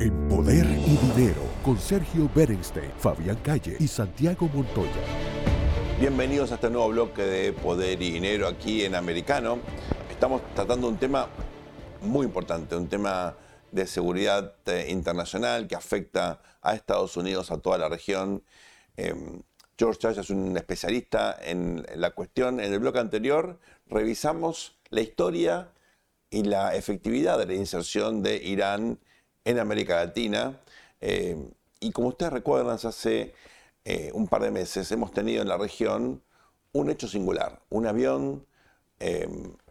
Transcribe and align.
En 0.00 0.28
Poder 0.28 0.64
y 0.64 0.96
Dinero, 0.96 1.42
con 1.64 1.76
Sergio 1.76 2.30
Berenstein, 2.32 2.92
Fabián 2.98 3.34
Calle 3.42 3.76
y 3.80 3.88
Santiago 3.88 4.48
Montoya. 4.54 4.92
Bienvenidos 5.98 6.52
a 6.52 6.54
este 6.54 6.70
nuevo 6.70 6.88
bloque 6.90 7.22
de 7.22 7.52
Poder 7.52 8.00
y 8.00 8.12
Dinero 8.12 8.46
aquí 8.46 8.84
en 8.84 8.94
Americano. 8.94 9.58
Estamos 10.08 10.42
tratando 10.54 10.88
un 10.88 10.98
tema 10.98 11.26
muy 12.00 12.26
importante, 12.26 12.76
un 12.76 12.88
tema 12.88 13.34
de 13.72 13.88
seguridad 13.88 14.54
eh, 14.66 14.86
internacional 14.88 15.66
que 15.66 15.74
afecta 15.74 16.42
a 16.62 16.74
Estados 16.74 17.16
Unidos, 17.16 17.50
a 17.50 17.58
toda 17.58 17.76
la 17.76 17.88
región. 17.88 18.44
Em, 18.96 19.42
George 19.76 19.98
Church 19.98 20.18
es 20.18 20.30
un 20.30 20.56
especialista 20.56 21.36
en 21.42 21.84
la 21.96 22.12
cuestión. 22.12 22.60
En 22.60 22.72
el 22.72 22.78
bloque 22.78 23.00
anterior 23.00 23.58
revisamos 23.88 24.78
la 24.90 25.00
historia 25.00 25.72
y 26.30 26.44
la 26.44 26.76
efectividad 26.76 27.36
de 27.36 27.46
la 27.46 27.54
inserción 27.54 28.22
de 28.22 28.36
Irán 28.36 29.00
en 29.48 29.58
América 29.58 29.96
Latina. 29.96 30.60
Eh, 31.00 31.34
y 31.80 31.90
como 31.90 32.08
ustedes 32.08 32.32
recuerdan, 32.34 32.78
hace 32.82 33.34
eh, 33.84 34.10
un 34.12 34.28
par 34.28 34.42
de 34.42 34.50
meses 34.50 34.92
hemos 34.92 35.10
tenido 35.10 35.40
en 35.40 35.48
la 35.48 35.56
región 35.56 36.22
un 36.72 36.90
hecho 36.90 37.08
singular, 37.08 37.62
un 37.70 37.86
avión 37.86 38.46
eh, 39.00 39.26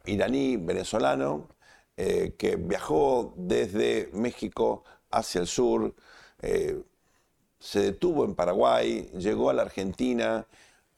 iraní 0.06 0.58
venezolano 0.58 1.48
que 1.96 2.58
viajó 2.60 3.34
desde 3.38 4.12
México 4.14 4.84
hacia 5.10 5.42
el 5.42 5.48
sur, 5.48 5.96
se 7.60 7.80
detuvo 7.80 8.24
en 8.24 8.36
Paraguay, 8.36 9.10
llegó 9.18 9.50
a 9.50 9.54
la 9.54 9.64
Argentina, 9.64 10.46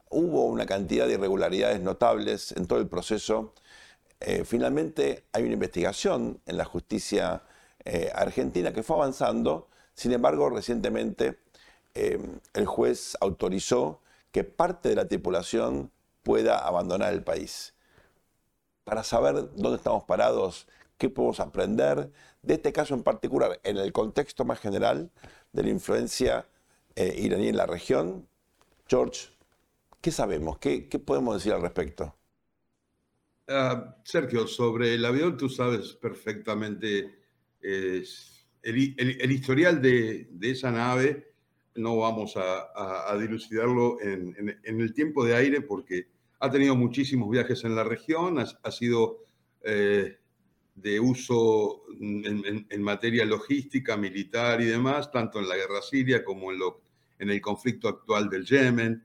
hubo 0.09 0.43
una 0.47 0.65
cantidad 0.65 1.07
de 1.07 1.13
irregularidades 1.13 1.79
notables 1.79 2.51
en 2.51 2.67
todo 2.67 2.79
el 2.79 2.89
proceso. 2.89 3.53
Finalmente 4.43 5.23
hay 5.31 5.43
una 5.43 5.53
investigación 5.53 6.41
en 6.45 6.57
la 6.57 6.65
justicia 6.65 7.43
eh, 7.85 8.11
argentina 8.13 8.73
que 8.73 8.83
fue 8.83 8.97
avanzando, 8.97 9.67
sin 9.93 10.11
embargo 10.13 10.49
recientemente 10.49 11.39
eh, 11.93 12.19
el 12.53 12.65
juez 12.65 13.17
autorizó 13.21 14.01
que 14.31 14.43
parte 14.43 14.89
de 14.89 14.95
la 14.95 15.07
tripulación 15.07 15.91
pueda 16.23 16.59
abandonar 16.59 17.13
el 17.13 17.23
país. 17.23 17.73
Para 18.83 19.03
saber 19.03 19.49
dónde 19.55 19.77
estamos 19.77 20.03
parados, 20.03 20.67
qué 20.97 21.09
podemos 21.09 21.39
aprender 21.39 22.11
de 22.41 22.53
este 22.53 22.71
caso 22.71 22.93
en 22.93 23.03
particular, 23.03 23.59
en 23.63 23.77
el 23.77 23.91
contexto 23.91 24.45
más 24.45 24.59
general 24.59 25.11
de 25.53 25.63
la 25.63 25.69
influencia 25.69 26.47
iraní 26.95 27.47
en 27.47 27.55
la 27.55 27.65
región, 27.65 28.27
George, 28.87 29.29
¿qué 30.01 30.11
sabemos? 30.11 30.57
¿Qué 30.57 31.01
podemos 31.05 31.35
decir 31.35 31.53
al 31.53 31.61
respecto? 31.61 32.13
Ah, 33.51 33.95
Sergio, 34.03 34.45
sobre 34.45 34.93
el 34.93 35.03
avión 35.03 35.35
tú 35.35 35.49
sabes 35.49 35.93
perfectamente 35.93 37.18
el, 37.61 39.31
historial 39.31 39.81
de, 39.81 40.27
esa 40.41 40.71
nave. 40.71 41.33
No 41.75 41.97
vamos 41.97 42.35
a, 42.35 43.15
dilucidarlo 43.17 44.01
en, 44.01 44.59
el 44.63 44.93
tiempo 44.93 45.23
de 45.25 45.35
aire 45.35 45.61
porque 45.61 46.07
ha 46.39 46.49
tenido 46.49 46.75
muchísimos 46.75 47.29
viajes 47.29 47.63
en 47.63 47.75
la 47.75 47.83
región, 47.83 48.37
ha, 48.39 48.71
sido 48.71 49.19
eh, 49.61 50.17
de 50.75 50.99
uso 50.99 51.83
en, 51.99 52.81
materia 52.81 53.25
logística, 53.25 53.97
militar 53.97 54.61
y 54.61 54.65
demás, 54.65 55.11
tanto 55.11 55.39
en 55.39 55.47
la 55.47 55.55
guerra 55.55 55.81
siria 55.81 56.23
como 56.23 56.51
en, 56.51 56.59
lo, 56.59 56.81
en 57.17 57.29
el 57.29 57.41
conflicto 57.41 57.87
actual 57.87 58.29
del 58.29 58.45
Yemen. 58.45 59.03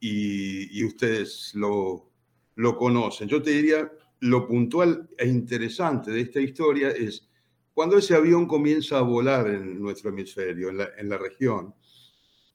y 0.00 0.84
ustedes 0.84 1.52
lo, 1.54 2.12
lo 2.56 2.76
conocen. 2.76 3.28
Yo 3.28 3.42
te 3.42 3.50
diría, 3.50 3.90
lo 4.20 4.46
puntual 4.46 5.08
e 5.16 5.26
interesante 5.26 6.10
de 6.10 6.20
esta 6.20 6.40
historia 6.40 6.90
es 6.90 7.28
cuando 7.74 7.96
ese 7.98 8.14
avión 8.14 8.46
comienza 8.46 8.98
a 8.98 9.02
volar 9.02 9.48
en 9.48 9.80
nuestro 9.80 10.10
hemisferio, 10.10 10.68
en 10.70 11.08
la, 11.08 11.18
región, 11.18 11.74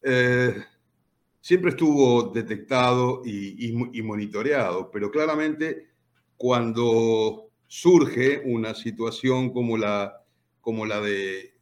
eh, 0.04 0.56
siempre 1.42 1.72
estuvo 1.72 2.32
detectado 2.32 3.22
y, 3.26 4.02
monitoreado, 4.04 4.92
pero 4.92 5.10
claramente 5.10 5.88
cuando 6.36 7.50
surge 7.66 8.44
una 8.46 8.76
situación 8.76 9.52
como 9.52 9.78
la, 9.78 10.24
como 10.62 10.86
la 10.86 11.02
de 11.02 11.58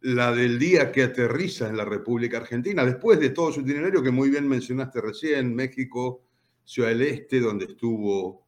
la 0.00 0.32
del 0.32 0.58
día 0.58 0.92
que 0.92 1.02
aterriza 1.02 1.68
en 1.68 1.76
la 1.76 1.84
República 1.84 2.36
Argentina, 2.36 2.84
después 2.84 3.18
de 3.18 3.30
todo 3.30 3.52
su 3.52 3.62
itinerario 3.62 4.02
que 4.02 4.12
muy 4.12 4.30
bien 4.30 4.46
mencionaste 4.46 5.00
recién, 5.00 5.54
México, 5.54 6.22
Ciudad 6.64 6.90
del 6.90 7.02
Este, 7.02 7.40
donde 7.40 7.64
estuvo 7.64 8.46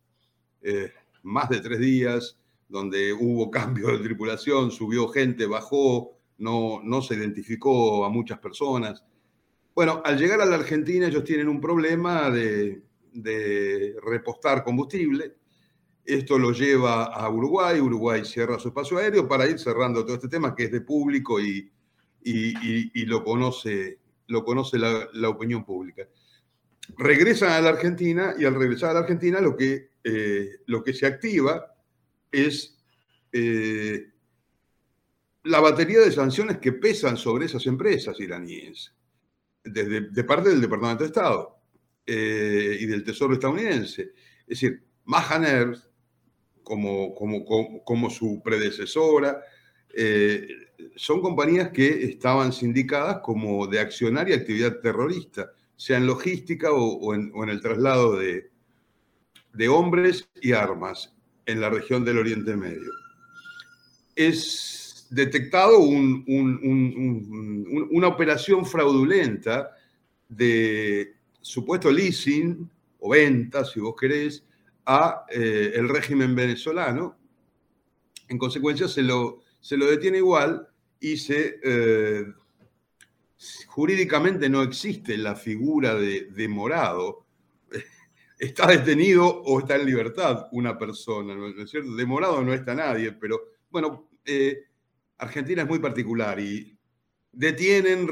eh, 0.63 0.93
más 1.23 1.49
de 1.49 1.61
tres 1.61 1.81
días, 1.81 2.40
donde 2.71 3.13
hubo 3.13 3.51
cambio 3.51 3.89
de 3.89 3.99
tripulación, 3.99 4.71
subió 4.71 5.09
gente, 5.09 5.47
bajó, 5.47 6.17
no, 6.39 6.81
no 6.83 7.03
se 7.03 7.15
identificó 7.15 8.05
a 8.05 8.09
muchas 8.09 8.39
personas. 8.39 9.05
Bueno, 9.75 10.01
al 10.05 10.19
llegar 10.19 10.41
a 10.41 10.47
la 10.47 10.57
Argentina 10.57 11.07
ellos 11.07 11.25
tienen 11.25 11.49
un 11.49 11.61
problema 11.61 12.31
de, 12.31 12.83
repostar 14.03 14.65
combustible. 14.65 15.37
Esto 16.05 16.39
lo 16.39 16.53
lleva 16.53 17.05
a 17.05 17.29
Uruguay, 17.29 17.79
Uruguay 17.81 18.25
cierra 18.25 18.59
su 18.59 18.69
espacio 18.69 18.99
aéreo 18.99 19.29
para 19.29 19.47
ir 19.47 19.59
cerrando 19.59 20.05
todo 20.05 20.15
este 20.15 20.29
tema 20.29 20.55
que 20.55 20.65
es 20.65 20.73
de 20.73 20.81
público 20.81 21.41
y, 21.41 21.71
y, 22.23 23.05
lo 23.05 23.23
conoce, 23.23 23.99
lo 24.29 24.45
conoce 24.45 24.79
la 24.79 25.29
opinión 25.29 25.65
pública 25.65 26.09
regresan 26.97 27.53
a 27.53 27.61
la 27.61 27.71
Argentina 27.71 28.35
y 28.39 28.45
al 28.45 28.55
regresar 28.55 28.91
a 28.91 28.95
la 28.95 29.01
Argentina 29.01 29.41
lo 29.41 29.57
que, 29.57 29.91
eh, 30.05 30.61
lo 30.67 30.83
que 30.83 30.93
se 30.93 31.07
activa 31.07 31.75
es 32.31 32.79
eh, 33.33 34.11
la 35.45 35.61
batería 35.61 36.01
de 36.01 36.13
sanciones 36.13 36.59
que 36.59 36.73
pesan 36.73 37.17
sobre 37.17 37.47
esas 37.47 37.67
empresas 37.67 38.19
iraníes, 38.21 38.93
desde, 39.65 40.03
de 40.03 40.25
parte 40.25 40.51
del 40.51 40.61
Departamento 40.61 41.05
de 41.05 41.09
Estado 41.09 41.59
eh, 42.07 42.79
y 42.81 42.87
del 42.87 43.05
Tesoro 43.05 43.35
estadounidense. 43.35 44.13
Es 44.43 44.61
decir, 44.61 44.83
Mahaner, 45.05 45.77
como, 46.63 47.15
como, 47.15 47.45
como, 47.45 47.85
como 47.85 48.11
su 48.11 48.41
predecesora, 48.43 49.43
son 50.95 51.21
compañías 51.21 51.71
que 51.71 52.05
estaban 52.05 52.53
sindicadas 52.53 53.19
como 53.25 53.67
de 53.67 53.81
accionar 53.81 54.29
y 54.29 54.35
actividad 54.35 54.79
terrorista 54.79 55.51
sea 55.81 55.97
en 55.97 56.07
logística 56.07 56.73
o, 56.73 57.15
en, 57.15 57.33
el 57.49 57.63
traslado 57.63 58.19
de, 58.19 58.51
hombres 59.71 60.29
y 60.43 60.53
armas 60.53 61.17
en 61.51 61.61
la 61.61 61.71
región 61.71 62.05
del 62.05 62.19
Oriente 62.19 62.57
Medio. 62.57 62.93
Es 64.15 65.07
detectado 65.11 65.79
una 65.79 66.29
operación 68.09 68.65
fraudulenta 68.65 69.71
de 70.29 71.15
supuesto 71.41 71.91
leasing 71.91 72.71
o 73.01 73.11
venta, 73.11 73.65
si 73.65 73.81
vos 73.81 73.95
querés, 73.99 74.45
a 74.87 75.25
eh, 75.31 75.73
el 75.75 75.89
régimen 75.89 76.35
venezolano. 76.35 77.17
En 78.29 78.39
consecuencia, 78.39 78.89
se 78.89 79.03
lo, 79.03 79.43
se 79.61 79.77
lo 79.77 79.87
detiene 79.87 80.19
igual 80.19 80.69
y 81.01 81.17
se 81.17 81.59
eh, 81.63 82.27
jurídicamente 83.67 84.49
no 84.49 84.63
existe 84.63 85.17
la 85.17 85.35
figura 85.35 85.95
de 85.95 86.29
demorado. 86.31 87.25
Está 88.41 88.67
detenido 88.69 89.27
o 89.27 89.59
está 89.59 89.77
en 89.77 89.85
libertad 89.85 90.49
una 90.53 90.79
persona, 90.79 91.35
¿no 91.35 91.49
es 91.49 91.71
cierto? 91.71 91.95
Demorado 91.95 92.43
no 92.43 92.55
está 92.55 92.75
nadie, 92.75 93.13
pero 93.13 93.39
bueno, 93.69 94.09
eh, 94.25 94.65
Argentina 95.19 95.61
es 95.61 95.69
muy 95.69 95.79
particular 95.79 96.41
y 96.41 96.75
detienen, 97.31 98.09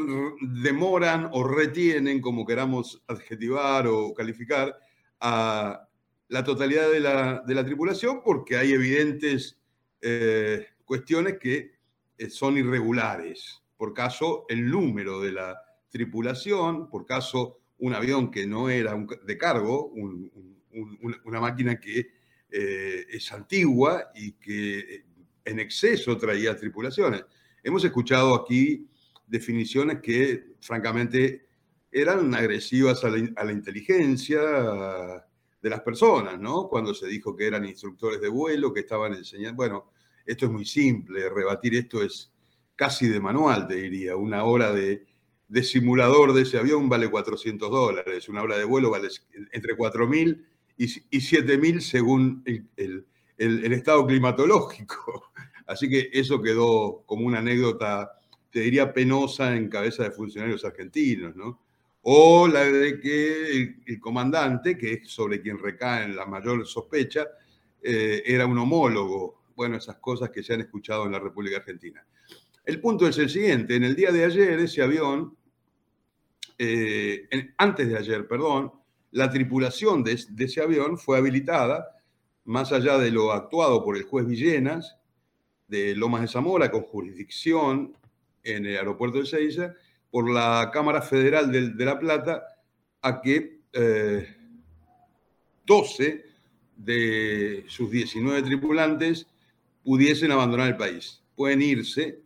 demoran 0.62 1.30
o 1.32 1.44
retienen, 1.44 2.20
como 2.20 2.44
queramos 2.44 3.02
adjetivar 3.06 3.86
o 3.86 4.12
calificar, 4.12 4.78
a 5.18 5.88
la 6.28 6.44
totalidad 6.44 6.90
de 6.90 7.00
la, 7.00 7.64
tripulación 7.64 8.20
porque 8.22 8.58
hay 8.58 8.72
evidentes 8.72 9.58
eh, 10.02 10.66
cuestiones 10.84 11.38
que 11.38 11.72
eh, 12.18 12.28
son 12.28 12.58
irregulares 12.58 13.62
por 13.78 13.94
caso 13.94 14.44
el 14.50 14.70
número 14.70 15.22
de 15.22 15.32
la 15.32 15.58
tripulación, 15.88 16.90
por 16.90 17.06
caso 17.06 17.60
un 17.78 17.94
avión 17.94 18.30
que 18.30 18.46
no 18.46 18.68
era 18.68 18.96
de 19.24 19.38
cargo, 19.38 19.92
una 21.24 21.40
máquina 21.40 21.78
que 21.78 22.10
eh, 22.50 23.06
es 23.10 23.32
antigua 23.32 24.10
y 24.14 24.32
que 24.32 25.04
en 25.44 25.60
exceso 25.60 26.16
traía 26.16 26.56
tripulaciones. 26.56 27.24
Hemos 27.62 27.84
escuchado 27.84 28.34
aquí 28.34 28.88
definiciones 29.26 30.00
que 30.00 30.54
francamente 30.60 31.46
eran 31.90 32.34
agresivas 32.34 33.04
a 33.04 33.10
la, 33.10 33.28
a 33.36 33.44
la 33.44 33.52
inteligencia 33.52 34.40
de 35.60 35.70
las 35.70 35.80
personas, 35.80 36.38
¿no? 36.38 36.68
Cuando 36.68 36.94
se 36.94 37.06
dijo 37.08 37.34
que 37.34 37.46
eran 37.46 37.64
instructores 37.64 38.20
de 38.20 38.28
vuelo, 38.28 38.72
que 38.72 38.80
estaban 38.80 39.14
enseñando, 39.14 39.56
bueno, 39.56 39.90
esto 40.24 40.46
es 40.46 40.52
muy 40.52 40.64
simple, 40.64 41.28
rebatir 41.30 41.74
esto 41.74 42.02
es 42.02 42.30
casi 42.76 43.08
de 43.08 43.20
manual, 43.20 43.66
te 43.66 43.74
diría. 43.74 44.14
Una 44.16 44.44
hora 44.44 44.72
de, 44.72 45.04
simulador 45.62 46.32
de 46.32 46.42
ese 46.42 46.58
avión 46.58 46.88
vale 46.88 47.10
400 47.10 47.70
dólares, 47.70 48.28
una 48.28 48.42
hora 48.42 48.58
de 48.58 48.64
vuelo 48.64 48.90
vale 48.90 49.08
entre 49.52 49.76
4.000 49.76 50.44
y, 50.76 50.84
y 50.84 51.20
7.000 51.20 51.80
según 51.80 52.44
el, 52.76 53.72
estado 53.72 54.06
climatológico. 54.06 55.32
Así 55.66 55.88
que 55.88 56.10
eso 56.12 56.40
quedó 56.40 57.02
como 57.06 57.26
una 57.26 57.38
anécdota, 57.38 58.18
te 58.50 58.60
diría, 58.60 58.92
penosa 58.92 59.54
en 59.56 59.68
cabeza 59.68 60.04
de 60.04 60.10
funcionarios 60.10 60.64
argentinos, 60.64 61.36
¿no? 61.36 61.60
O 62.02 62.48
la 62.48 62.64
de 62.64 63.00
que 63.00 63.76
el, 63.86 64.00
comandante, 64.00 64.78
que 64.78 64.94
es 64.94 65.10
sobre 65.10 65.42
quien 65.42 65.58
recae 65.58 66.08
la 66.08 66.24
mayor 66.24 66.66
sospecha, 66.66 67.26
eh, 67.82 68.22
era 68.24 68.46
un 68.46 68.58
homólogo. 68.58 69.42
Bueno, 69.54 69.76
esas 69.76 69.96
cosas 69.96 70.30
que 70.30 70.42
se 70.42 70.54
han 70.54 70.60
escuchado 70.60 71.04
en 71.06 71.12
la 71.12 71.18
República 71.18 71.58
Argentina. 71.58 72.04
El 72.64 72.80
punto 72.80 73.08
es 73.08 73.18
el 73.18 73.30
siguiente, 73.30 73.76
en 73.76 73.84
el 73.84 73.96
día 73.96 74.12
de 74.12 74.24
ayer 74.24 74.58
ese 74.60 74.82
avión, 74.82 75.37
eh, 76.58 77.28
antes 77.56 77.88
de 77.88 77.96
ayer, 77.96 78.26
perdón, 78.26 78.72
la 79.12 79.30
tripulación 79.30 80.02
de, 80.02 80.12
ese 80.12 80.60
avión 80.60 80.98
fue 80.98 81.18
habilitada, 81.18 81.96
más 82.44 82.72
allá 82.72 82.98
de 82.98 83.10
lo 83.10 83.32
actuado 83.32 83.84
por 83.84 83.96
el 83.96 84.02
juez 84.02 84.26
Villenas, 84.26 84.96
de 85.68 85.94
Lomas 85.94 86.22
de 86.22 86.28
Zamora, 86.28 86.70
con 86.70 86.82
jurisdicción 86.82 87.94
en 88.42 88.66
el 88.66 88.76
aeropuerto 88.76 89.18
de 89.18 89.26
Seiza, 89.26 89.74
por 90.10 90.30
la 90.30 90.70
Cámara 90.72 91.02
Federal 91.02 91.52
de, 91.52 91.84
La 91.84 91.98
Plata, 91.98 92.42
a 93.02 93.20
que 93.20 93.60
12 95.66 96.04
eh, 96.04 96.24
de 96.76 97.64
sus 97.68 97.90
19 97.90 98.42
tripulantes 98.42 99.26
pudiesen 99.84 100.32
abandonar 100.32 100.68
el 100.68 100.76
país. 100.76 101.22
Pueden 101.36 101.60
irse, 101.60 102.20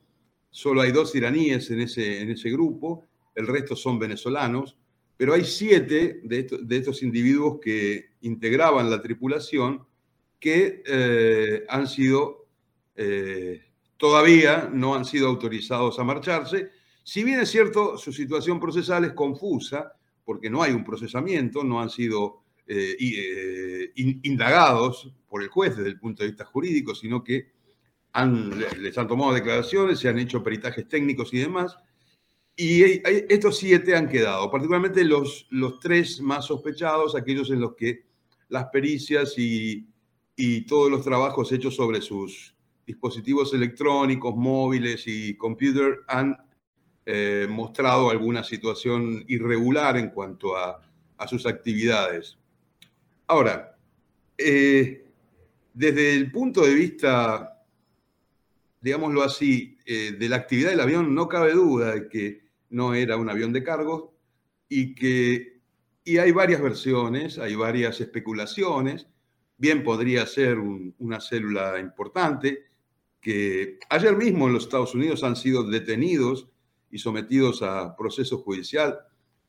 solo 0.51 0.81
hay 0.83 0.93
dos 0.93 1.15
iraníes 1.15 1.71
en 1.71 1.81
ese, 1.81 2.21
en 2.21 2.31
ese 2.31 2.51
grupo, 2.51 3.05
el 3.35 3.47
resto 3.47 3.77
son 3.77 3.99
venezolanos, 3.99 4.77
pero 5.17 5.35
hay 5.35 5.45
siete 5.45 6.21
de, 6.25 6.49
de 6.63 6.77
estos 6.77 7.03
individuos 7.03 7.59
que 7.61 8.11
integraban 8.23 8.91
la 8.91 9.01
tripulación 9.01 9.87
que 10.43 10.83
eh, 10.85 11.65
han 11.69 11.87
sido 11.87 12.49
eh, 12.97 13.63
todavía 13.97 14.69
no 14.73 14.97
han 14.97 15.05
sido 15.05 15.29
autorizados 15.29 16.01
a 16.01 16.05
marcharse. 16.05 16.71
Si 17.05 17.23
bien 17.23 17.39
es 17.39 17.51
cierto, 17.51 17.97
su 17.97 18.13
situación 18.13 18.59
procesal 18.59 19.05
es 19.05 19.13
confusa, 19.13 19.93
porque 20.25 20.51
no 20.51 20.63
hay 20.63 20.73
un 20.73 20.85
procesamiento, 20.85 21.63
no 21.63 21.81
han 21.81 21.91
sido 21.91 22.43
eh, 22.67 23.93
indagados 23.95 25.13
por 25.29 25.43
el 25.43 25.49
juez 25.49 25.77
desde 25.77 25.91
el 25.91 26.01
punto 26.01 26.25
de 26.25 26.31
vista 26.31 26.45
jurídico, 26.45 26.95
sino 26.95 27.23
que 27.23 27.53
les 28.81 28.99
han 28.99 29.09
tomado 29.09 29.33
declaraciones, 29.33 30.01
se 30.01 30.09
han 30.09 30.19
hecho 30.19 30.43
peritajes 30.43 30.89
técnicos 30.89 31.33
y 31.33 31.39
demás. 31.39 31.77
Y 32.55 33.01
estos 33.33 33.57
siete 33.57 33.97
han 33.97 34.09
quedado, 34.09 34.51
particularmente 34.51 35.05
los, 35.05 35.47
los 35.51 35.81
tres 35.81 36.21
más 36.21 36.45
sospechados, 36.47 37.17
aquellos 37.17 37.51
en 37.51 37.61
los 37.61 37.75
que 37.75 38.05
las 38.49 38.67
pericias 38.67 39.39
y, 39.39 39.87
y 40.37 40.63
todos 40.63 40.91
los 40.91 41.03
trabajos 41.03 41.51
hechos 41.53 41.75
sobre 41.75 42.01
sus 42.01 42.55
dispositivos 42.87 43.55
electrónicos, 43.55 44.37
móviles 44.37 45.05
y 45.07 45.35
computer 45.37 46.01
han 46.09 46.37
eh, 47.05 47.47
mostrado 47.51 48.11
alguna 48.11 48.45
situación 48.45 49.25
irregular 49.27 49.97
en 49.97 50.11
cuanto 50.11 50.57
a, 50.57 50.81
sus 51.29 51.47
actividades. 51.47 52.37
Ahora, 53.29 53.77
eh, 54.37 55.07
desde 55.73 56.17
el 56.17 56.33
punto 56.33 56.63
de 56.63 56.75
vista, 56.75 57.63
digámoslo 58.81 59.23
así, 59.23 59.79
eh, 59.87 60.17
de 60.19 60.29
la 60.29 60.35
actividad 60.35 60.71
del 60.71 60.81
avión, 60.81 61.15
no 61.15 61.29
cabe 61.29 61.53
duda 61.53 61.95
de 61.95 62.09
que 62.09 62.42
no 62.73 62.95
era 62.95 63.17
un 63.17 63.31
avión 63.31 63.53
de 63.53 63.63
cargo 63.63 64.15
y 64.69 64.95
que 64.95 65.53
y 66.05 66.19
hay 66.19 66.33
varias 66.33 66.61
versiones, 66.61 67.39
hay 67.39 67.55
varias 67.55 68.01
especulaciones. 68.01 69.07
Bien 69.57 69.85
podría 69.85 70.27
ser 70.27 70.59
una 70.59 71.21
célula 71.21 71.79
importante, 71.79 72.67
que 73.21 73.79
ayer 73.89 74.17
mismo 74.17 74.49
en 74.49 74.55
los 74.55 74.65
Estados 74.65 74.95
Unidos 74.95 75.23
han 75.23 75.37
sido 75.37 75.63
detenidos 75.63 76.49
y 76.91 76.99
sometidos 76.99 77.63
a 77.63 77.95
proceso 77.97 78.39
judicial 78.39 78.99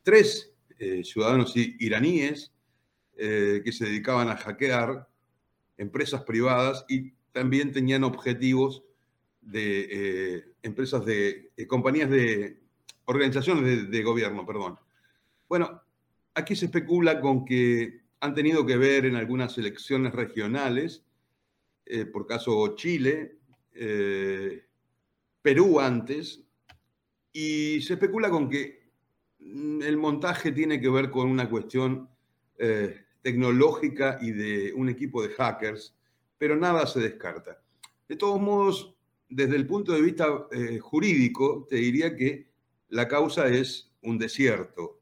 tres 0.04 0.54
eh, 0.78 1.04
ciudadanos 1.04 1.54
iraníes 1.56 2.54
eh, 3.18 3.62
que 3.66 3.72
se 3.72 3.86
dedicaban 3.86 4.30
a 4.30 4.38
hackear 4.38 5.08
empresas 5.78 6.22
privadas 6.24 6.86
y 6.88 7.14
también 7.32 7.72
tenían 7.72 8.04
objetivos 8.04 8.84
de 9.42 9.88
eh, 9.90 10.46
empresas 10.62 11.04
de 11.06 11.52
compañías 11.68 12.12
de 12.12 12.63
organizaciones 13.06 13.90
de, 13.90 14.04
gobierno, 14.04 14.46
perdón. 14.46 14.78
Bueno, 15.48 15.82
aquí 16.34 16.56
se 16.56 16.66
especula 16.66 17.20
con 17.20 17.46
que 17.46 18.02
han 18.20 18.34
tenido 18.34 18.66
que 18.66 18.78
ver 18.78 19.06
en 19.06 19.16
algunas 19.16 19.58
elecciones 19.58 20.14
regionales, 20.14 21.04
por 22.12 22.26
caso 22.26 22.76
Chile, 22.76 23.38
eh, 23.76 24.66
Perú 25.42 25.80
antes, 25.80 26.42
y 27.32 27.82
se 27.82 27.94
especula 27.94 28.30
con 28.30 28.50
que 28.50 28.92
mm, 29.40 29.82
el 29.82 29.98
montaje 29.98 30.52
tiene 30.52 30.80
que 30.80 30.90
ver 30.90 31.10
con 31.10 31.28
una 31.28 31.50
cuestión 31.50 32.08
eh, 32.58 33.04
tecnológica 33.22 34.20
y 34.22 34.32
de 34.32 34.74
un 34.74 34.90
equipo 34.90 35.22
de 35.22 35.30
hackers, 35.30 35.96
pero 36.38 36.56
nada 36.56 36.86
se 36.86 37.00
descarta. 37.00 37.62
De 38.08 38.16
todos 38.16 38.40
modos, 38.40 38.96
desde 39.28 39.56
el 39.56 39.66
punto 39.66 39.92
de 39.94 40.02
vista 40.02 40.48
eh, 40.52 40.80
jurídico, 40.80 41.66
te 41.70 41.78
diría 41.78 42.16
que 42.16 42.48
la 42.90 43.08
causa 43.08 43.48
es 43.48 43.92
un 44.02 44.18
desierto. 44.18 45.00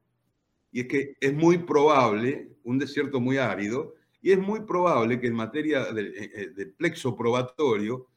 Y 0.72 0.82
es 0.82 0.88
que 0.88 1.16
es 1.20 1.34
muy 1.34 1.60
probable, 1.60 2.56
un 2.64 2.80
desierto 2.80 3.20
muy 3.20 3.38
árido, 3.38 3.96
y 4.22 4.32
es 4.32 4.40
muy 4.40 4.62
probable 4.62 5.20
que 5.20 5.28
en 5.28 5.34
materia 5.34 5.86
de 5.92 6.74
plexo 6.78 7.16
probatorio 7.16 8.08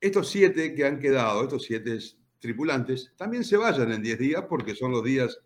estos 0.00 0.28
siete 0.28 0.74
que 0.74 0.84
han 0.84 1.00
quedado, 1.00 1.42
estos 1.42 1.64
siete 1.64 1.98
tripulantes, 2.38 3.12
también 3.16 3.44
se 3.44 3.56
vayan 3.56 3.92
en 3.92 4.02
10 4.02 4.18
días 4.18 4.44
porque 4.48 4.74
son 4.74 4.92
los 4.92 5.02
días 5.02 5.40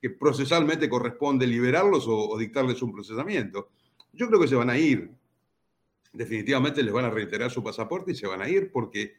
que 0.00 0.10
procesalmente 0.10 0.88
corresponde 0.88 1.46
liberarlos 1.46 2.06
o, 2.08 2.36
dictarles 2.38 2.80
un 2.82 2.92
procesamiento. 2.92 3.70
Yo 4.12 4.28
creo 4.28 4.40
que 4.40 4.48
se 4.48 4.54
van 4.54 4.70
a 4.70 4.78
ir. 4.78 5.10
Definitivamente 6.12 6.82
les 6.82 6.92
van 6.92 7.04
a 7.04 7.10
reiterar 7.10 7.50
su 7.50 7.62
pasaporte 7.62 8.12
y 8.12 8.14
se 8.14 8.26
van 8.26 8.40
a 8.40 8.48
ir 8.48 8.72
porque, 8.72 9.16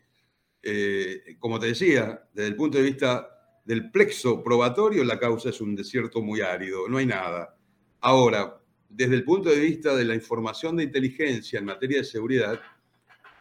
eh, 0.64 1.36
como 1.38 1.60
te 1.60 1.68
decía, 1.68 2.28
desde 2.34 2.50
el 2.50 2.56
punto 2.56 2.78
de 2.78 2.86
vista 2.86 3.39
del 3.70 3.92
plexo 3.92 4.44
probatorio, 4.44 5.04
la 5.04 5.20
causa 5.20 5.50
es 5.50 5.62
un 5.62 5.76
desierto 5.76 6.24
muy 6.24 6.42
árido, 6.42 6.90
no 6.90 6.98
hay 6.98 7.06
nada. 7.06 7.56
Ahora, 8.00 8.60
desde 8.90 9.14
el 9.14 9.24
punto 9.24 9.50
de 9.50 9.60
vista 9.60 9.96
de 9.96 10.06
la 10.06 10.16
información 10.16 10.76
de 10.76 10.86
inteligencia 10.86 11.60
en 11.60 11.66
materia 11.66 12.00
de 12.00 12.04
seguridad, 12.04 12.60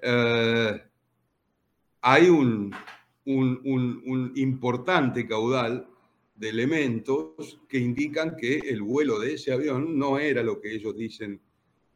eh, 0.02 0.82
hay 2.02 2.28
un, 2.28 2.76
importante 4.34 5.26
caudal 5.26 5.88
de 6.35 6.49
elementos 6.50 7.58
que 7.66 7.78
indican 7.78 8.37
que 8.37 8.58
el 8.58 8.82
vuelo 8.82 9.18
de 9.18 9.32
ese 9.32 9.54
avión 9.54 9.99
no 9.99 10.18
era 10.18 10.42
lo 10.42 10.61
que 10.61 10.75
ellos 10.75 10.94
dicen 10.94 11.40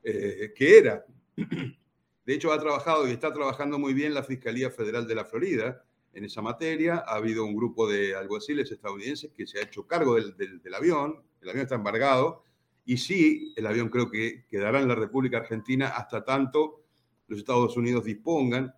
eh, 0.02 0.54
que 0.56 0.78
era. 0.78 1.04
De 1.36 2.34
hecho, 2.34 2.50
ha 2.50 2.58
trabajado 2.58 3.06
y 3.06 3.10
está 3.10 3.30
trabajando 3.30 3.78
muy 3.78 3.92
bien 3.92 4.14
la 4.14 4.22
Fiscalía 4.22 4.70
Federal 4.70 5.06
de 5.06 5.16
la 5.16 5.26
Florida 5.26 5.84
en 6.12 6.24
esa 6.24 6.42
materia. 6.42 7.04
Ha 7.06 7.16
habido 7.16 7.44
un 7.44 7.56
grupo 7.56 7.88
de 7.88 8.14
alguaciles 8.14 8.70
estadounidenses 8.70 9.32
que 9.36 9.46
se 9.46 9.58
ha 9.58 9.62
hecho 9.62 9.86
cargo 9.86 10.14
del, 10.16 10.36
del 10.36 10.74
avión. 10.74 11.22
El 11.40 11.48
avión 11.48 11.62
está 11.62 11.74
embargado. 11.74 12.44
Y 12.84 12.96
sí, 12.96 13.52
el 13.56 13.66
avión 13.66 13.88
creo 13.88 14.10
que 14.10 14.44
quedará 14.48 14.80
en 14.80 14.88
la 14.88 14.94
República 14.94 15.38
Argentina 15.38 15.88
hasta 15.88 16.24
tanto 16.24 16.82
los 17.28 17.38
Estados 17.38 17.76
Unidos 17.76 18.04
dispongan 18.04 18.74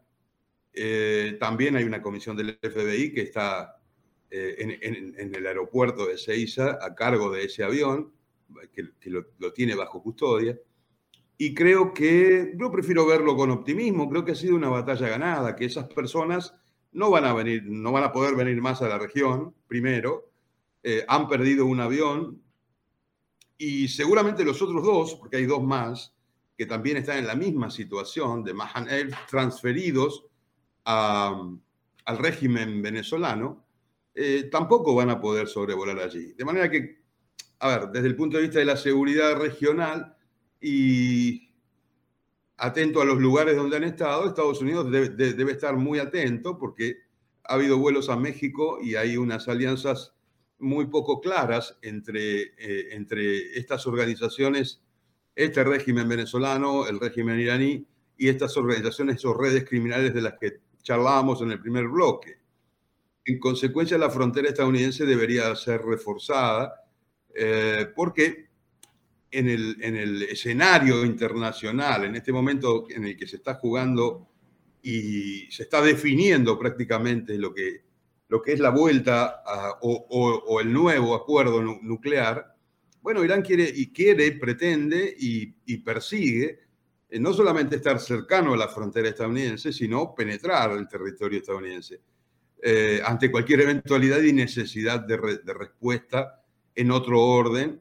eh, 0.77 1.37
también 1.39 1.77
hay 1.77 1.85
una 1.85 2.03
comisión 2.03 2.37
del 2.37 2.59
FBI 2.61 3.13
que 3.13 3.23
está 3.23 3.81
eh, 4.29 4.57
en, 4.59 5.35
el 5.35 5.47
aeropuerto 5.47 6.07
de 6.07 6.19
Seiza 6.19 6.79
a 6.83 6.95
cargo 6.97 7.31
de 7.31 7.45
ese 7.45 7.63
avión, 7.63 8.13
que, 8.73 9.11
lo, 9.11 9.53
tiene 9.53 9.77
bajo 9.77 10.03
custodia. 10.03 10.59
Y 11.39 11.55
creo 11.55 11.95
que 11.95 12.55
yo 12.57 12.71
prefiero 12.73 13.07
verlo 13.07 13.37
con 13.37 13.51
optimismo, 13.51 14.09
creo 14.11 14.25
que 14.25 14.33
ha 14.33 14.37
sido 14.37 14.57
una 14.57 14.69
batalla 14.69 15.09
ganada, 15.09 15.55
que 15.55 15.65
esas 15.65 15.87
personas 15.87 16.55
no 16.95 17.11
van 17.11 17.25
a 17.25 17.35
venir, 17.35 17.65
no 17.65 17.93
van 17.93 18.05
a 18.05 18.13
poder 18.13 18.35
venir 18.35 18.61
más 18.63 18.81
a 18.81 18.89
la 18.89 18.99
región, 18.99 19.55
primero, 19.67 20.31
eh, 20.83 21.05
han 21.07 21.29
perdido 21.29 21.67
un 21.67 21.81
avión 21.81 22.41
y 23.59 23.89
seguramente 23.89 24.45
los 24.45 24.61
otros 24.63 24.83
dos, 24.83 25.15
porque 25.17 25.37
hay 25.37 25.47
dos 25.47 25.63
más, 25.63 26.15
que 26.57 26.67
también 26.67 26.97
están 26.97 27.19
en 27.19 27.27
la 27.27 27.35
misma 27.35 27.71
situación 27.71 28.45
de 28.45 28.55
Mahan 28.55 28.87
transferidos 29.29 30.27
al 30.85 31.59
régimen 32.19 32.81
venezolano, 32.81 33.65
eh, 34.15 34.49
tampoco 34.51 34.95
van 34.95 35.11
a 35.11 35.21
poder 35.21 35.49
sobrevolar 35.49 35.99
allí. 35.99 36.33
De 36.35 36.45
manera 36.45 36.71
que, 36.71 37.03
a 37.59 37.69
ver, 37.69 37.89
desde 37.89 38.07
el 38.07 38.17
punto 38.17 38.37
de 38.37 38.45
vista 38.45 38.61
de 38.61 38.67
la 38.67 38.77
seguridad 38.77 39.37
regional 39.37 40.17
y 40.61 41.54
atento 42.57 43.01
a 43.01 43.05
los 43.05 43.19
lugares 43.19 43.57
donde 43.57 43.77
han 43.77 43.85
estado, 43.85 44.27
Estados 44.27 44.61
Unidos 44.61 44.91
debe, 44.91 45.53
estar 45.53 45.77
muy 45.77 45.99
atento 45.99 46.59
porque 46.59 46.99
ha 47.45 47.55
habido 47.55 47.79
vuelos 47.79 48.09
a 48.09 48.17
México 48.17 48.79
y 48.83 48.95
hay 48.95 49.17
unas 49.17 49.49
alianzas 49.49 50.15
muy 50.59 50.87
poco 50.87 51.21
claras 51.21 51.77
entre, 51.83 52.43
eh, 52.57 52.89
entre 52.93 53.59
estas 53.59 53.87
organizaciones, 53.87 54.83
este 55.35 55.65
régimen 55.65 56.09
venezolano, 56.09 56.87
el 56.87 57.01
régimen 57.01 57.41
iraní 57.41 57.87
y 58.17 58.29
estas 58.29 58.57
organizaciones 58.57 59.25
o 59.25 59.35
redes 59.35 59.69
criminales 59.69 60.15
de 60.15 60.23
las 60.23 60.35
que 60.39 60.61
charlábamos 60.83 61.43
en 61.43 61.51
el 61.51 61.61
primer 61.61 61.89
bloque. 61.89 62.39
En 63.25 63.39
consecuencia, 63.39 63.99
la 63.99 64.11
frontera 64.11 64.49
estadounidense 64.49 65.05
debería 65.05 65.55
ser 65.57 65.83
reforzada 65.83 66.85
eh, 67.35 67.91
porque 67.97 68.49
en 69.35 69.49
el, 69.49 69.77
en 69.81 69.97
el 69.97 70.23
escenario 70.23 71.05
internacional, 71.05 72.05
en 72.05 72.17
este 72.17 72.33
momento 72.33 72.87
en 72.89 73.05
el 73.05 73.17
que 73.17 73.27
se 73.27 73.37
está 73.37 73.55
jugando 73.55 74.29
y 74.83 75.51
se 75.51 75.65
está 75.65 75.83
definiendo 75.83 76.59
prácticamente 76.59 77.37
lo 77.39 77.53
que, 77.53 77.83
lo 78.29 78.41
que 78.41 78.53
es 78.53 78.61
la 78.61 78.71
vuelta 78.71 79.43
o, 79.81 80.61
el 80.61 80.73
nuevo 80.73 81.15
acuerdo 81.15 81.63
nuclear, 81.63 82.55
bueno, 83.01 83.25
Irán 83.25 83.43
quiere 83.43 83.71
y 83.75 83.93
quiere, 83.93 84.33
pretende 84.33 85.15
y, 85.19 85.77
persigue 85.79 86.61
eh, 87.11 87.19
no 87.19 87.35
solamente 87.35 87.77
estar 87.77 88.01
cercano 88.01 88.55
a 88.55 88.57
la 88.57 88.69
frontera 88.69 89.09
estadounidense, 89.09 89.73
sino 89.73 90.15
penetrar 90.15 90.73
el 90.73 90.89
territorio 90.89 91.41
estadounidense 91.41 92.01
eh, 92.63 93.03
ante 93.05 93.31
cualquier 93.31 93.61
eventualidad 93.61 94.23
y 94.23 94.33
necesidad 94.33 95.01
de, 95.01 95.19
respuesta 95.19 96.43
en 96.75 96.91
otro 96.91 97.21
orden, 97.21 97.81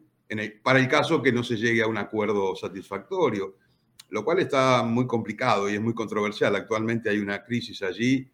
para 0.62 0.80
el 0.80 0.88
caso 0.88 1.22
que 1.22 1.32
no 1.32 1.44
se 1.44 1.58
llegue 1.58 1.82
a 1.82 1.88
un 1.88 1.98
acuerdo 1.98 2.56
satisfactorio 2.56 3.56
lo 4.14 4.24
cual 4.24 4.40
está 4.40 4.84
muy 4.84 5.08
complicado 5.08 5.68
y 5.68 5.74
es 5.74 5.82
muy 5.82 5.96
controversial. 5.96 6.56
Actualmente 6.56 7.10
hay 7.10 7.18
una 7.18 7.44
crisis 7.44 7.82
allí, 7.82 8.30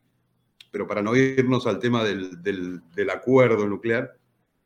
pero 0.69 0.85
para 0.85 1.01
no 1.01 1.15
irnos 1.15 1.65
al 1.67 1.79
tema 1.79 2.03
del, 2.03 3.09
acuerdo 3.09 3.65
nuclear, 3.65 4.13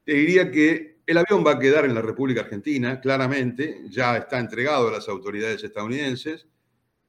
te 0.03 0.13
diría 0.13 0.49
que 0.49 0.97
el 1.05 1.17
avión 1.19 1.45
va 1.45 1.51
a 1.51 1.59
quedar 1.59 1.85
en 1.85 1.93
la 1.93 2.01
República 2.01 2.41
Argentina, 2.41 2.99
claramente, 2.99 3.83
ya 3.91 4.17
está 4.17 4.39
entregado 4.39 4.87
a 4.87 4.91
las 4.91 5.07
autoridades 5.07 5.63
estadounidenses, 5.63 6.47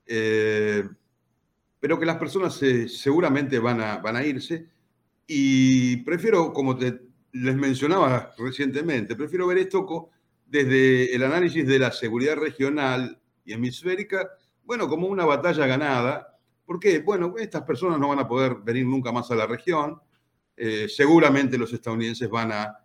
eh, 0.04 0.87
pero 1.81 1.99
que 1.99 2.04
las 2.04 2.19
personas 2.19 2.61
seguramente 2.88 3.59
van 3.59 3.81
a, 3.81 3.97
van 3.99 4.16
a 4.16 4.25
irse 4.26 4.69
y 5.26 5.97
prefiero, 5.99 6.52
como 6.52 6.76
te, 6.76 7.00
les 7.33 7.57
mencionaba 7.57 8.35
recientemente, 8.37 9.16
prefiero 9.16 9.47
ver 9.47 9.57
esto 9.57 9.87
desde 10.46 11.14
el 11.14 11.22
análisis 11.22 11.66
de 11.66 11.78
la 11.78 11.92
seguridad 11.92 12.36
regional 12.36 13.20
y 13.44 13.52
hemisférica, 13.52 14.30
bueno, 14.64 14.88
como 14.88 15.08
una 15.08 15.24
batalla 15.24 15.66
ganada. 15.66 16.38
¿Por 16.64 16.80
qué? 16.80 17.00
Bueno, 17.00 17.34
estas 17.38 17.62
personas 17.62 17.98
no 17.98 18.08
van 18.08 18.20
a 18.20 18.28
poder 18.28 18.56
venir 18.56 18.86
nunca 18.86 19.12
más 19.12 19.30
a 19.30 19.34
la 19.34 19.46
región. 19.46 20.00
Eh, 20.56 20.88
seguramente 20.88 21.58
los 21.58 21.72
estadounidenses 21.72 22.28
van 22.30 22.52
a, 22.52 22.80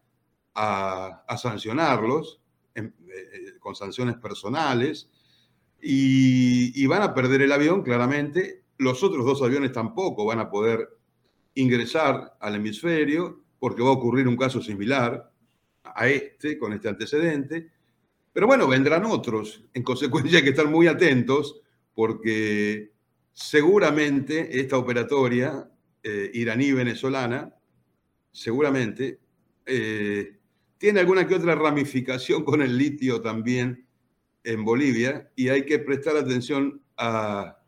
sancionarlos 1.37 2.41
eh, 2.75 2.91
con 3.59 3.75
sanciones 3.75 4.17
personales 4.17 5.09
y 5.81 6.85
van 6.87 7.01
a 7.01 7.13
perder 7.13 7.43
el 7.43 7.51
avión, 7.53 7.81
claramente. 7.81 8.65
Los 8.77 9.03
otros 9.03 9.25
dos 9.25 9.41
aviones 9.41 9.71
tampoco 9.71 10.25
van 10.25 10.39
a 10.39 10.49
poder 10.49 10.89
ingresar 11.53 12.35
al 12.39 12.55
hemisferio 12.55 13.41
porque 13.59 13.81
va 13.81 13.89
a 13.89 13.93
ocurrir 13.93 14.27
un 14.27 14.37
caso 14.37 14.61
similar 14.61 15.28
a 15.99 16.07
este, 16.07 16.57
con 16.57 16.71
este 16.71 16.87
antecedente. 16.87 17.69
Pero 18.31 18.47
bueno, 18.47 18.67
vendrán 18.67 19.05
otros. 19.05 19.65
En 19.73 19.83
consecuencia 19.83 20.37
hay 20.37 20.43
que 20.45 20.51
estar 20.51 20.67
muy 20.67 20.87
atentos 20.87 21.61
porque 21.93 22.93
seguramente 23.33 24.61
esta 24.61 24.77
operatoria 24.77 25.69
eh, 26.01 26.31
iraní-venezolana, 26.33 27.53
seguramente, 28.31 29.19
eh, 29.65 30.37
tiene 30.77 31.01
alguna 31.01 31.27
que 31.27 31.35
otra 31.35 31.55
ramificación 31.55 32.45
con 32.45 32.61
el 32.61 32.77
litio 32.77 33.19
también 33.19 33.85
en 34.45 34.63
Bolivia 34.63 35.29
y 35.35 35.49
hay 35.49 35.65
que 35.65 35.79
prestar 35.79 36.15
atención 36.15 36.81
a, 36.95 37.59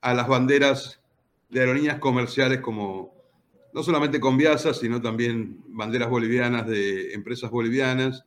a 0.00 0.14
las 0.14 0.26
banderas 0.26 1.02
de 1.50 1.60
aerolíneas 1.60 1.98
comerciales 1.98 2.62
como 2.62 3.13
no 3.74 3.82
solamente 3.82 4.20
con 4.20 4.38
Viasa, 4.38 4.72
sino 4.72 5.02
también 5.02 5.60
banderas 5.66 6.08
bolivianas 6.08 6.66
de 6.68 7.12
empresas 7.12 7.50
bolivianas. 7.50 8.24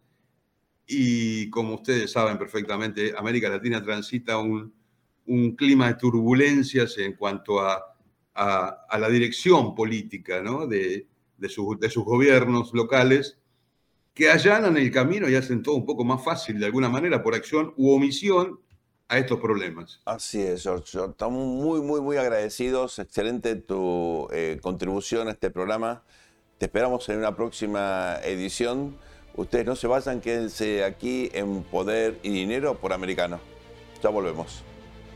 Y 0.85 1.49
como 1.49 1.75
ustedes 1.75 2.11
saben 2.11 2.37
perfectamente, 2.37 3.13
América 3.17 3.49
Latina 3.49 3.81
transita 3.81 4.37
un, 4.37 4.75
clima 5.57 5.87
de 5.87 5.93
turbulencias 5.95 6.97
en 6.97 7.13
cuanto 7.13 7.61
a, 7.61 7.81
la 8.35 9.09
dirección 9.09 9.73
política 9.73 10.41
de, 10.67 11.07
de, 11.37 11.49
sus 11.49 12.05
gobiernos 12.05 12.73
locales, 12.73 13.37
que 14.13 14.29
allanan 14.29 14.75
el 14.75 14.91
camino 14.91 15.29
y 15.29 15.35
hacen 15.35 15.63
todo 15.63 15.75
un 15.75 15.85
poco 15.85 16.03
más 16.03 16.23
fácil 16.23 16.59
de 16.59 16.65
alguna 16.65 16.89
manera 16.89 17.23
por 17.23 17.35
acción 17.35 17.73
u 17.77 17.91
omisión 17.91 18.59
a 19.09 19.17
estos 19.17 19.39
problemas. 19.39 20.01
Así 20.05 20.41
es, 20.41 20.63
George. 20.63 20.99
Estamos 21.09 21.45
muy, 21.45 21.81
muy, 21.81 22.01
muy 22.01 22.17
agradecidos. 22.17 22.99
Excelente 22.99 23.55
tu 23.55 24.27
eh, 24.31 24.59
contribución 24.61 25.27
a 25.27 25.31
este 25.31 25.49
programa. 25.49 26.03
Te 26.57 26.65
esperamos 26.65 27.07
en 27.09 27.19
una 27.19 27.35
próxima 27.35 28.17
edición. 28.23 28.97
Ustedes 29.35 29.65
no 29.65 29.75
se 29.75 29.87
vayan, 29.87 30.19
quédense 30.19 30.83
aquí 30.83 31.29
en 31.33 31.63
Poder 31.63 32.19
y 32.23 32.29
Dinero 32.29 32.75
por 32.75 32.93
Americano. 32.93 33.39
Ya 34.01 34.09
volvemos. 34.09 34.63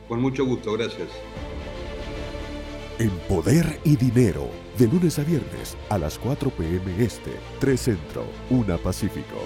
Con 0.08 0.22
mucho 0.22 0.46
gusto, 0.46 0.74
gracias. 0.74 1.10
En 3.00 3.10
Poder 3.28 3.80
y 3.84 3.96
Dinero, 3.96 4.48
de 4.78 4.88
lunes 4.88 5.18
a 5.18 5.24
viernes 5.24 5.76
a 5.90 5.98
las 5.98 6.20
4 6.20 6.52
p.m. 6.52 7.04
Este, 7.04 7.32
3 7.60 7.82
Centro, 7.82 8.26
1 8.52 8.78
Pacífico. 8.78 9.38